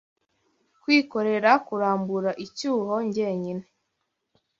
[0.81, 3.65] kwikorera kurambura icyuho njyenyine